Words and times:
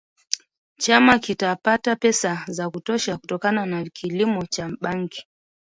Chama 0.77 1.19
kitapata 1.19 1.95
pesa 1.95 2.43
za 2.47 2.69
kutosha 2.69 3.17
kutokana 3.17 3.65
na 3.65 3.83
kilimo 3.83 4.45
cha 4.45 4.69
bangi 4.81 5.25